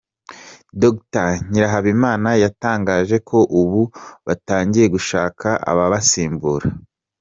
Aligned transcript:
Dr 0.81 1.29
Nyirahabimana 1.51 2.29
yatangaje 2.43 3.15
ko 3.29 3.37
ubu 3.61 3.81
batangiye 4.27 4.85
gushaka 4.95 5.47
ababasimbura. 5.71 6.65